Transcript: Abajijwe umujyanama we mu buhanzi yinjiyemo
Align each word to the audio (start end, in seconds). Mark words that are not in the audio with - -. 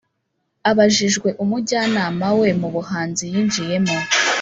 Abajijwe 0.69 1.29
umujyanama 1.43 2.27
we 2.39 2.47
mu 2.61 2.67
buhanzi 2.75 3.23
yinjiyemo 3.31 3.97